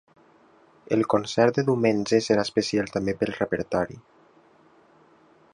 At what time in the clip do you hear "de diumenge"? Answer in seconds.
1.59-2.21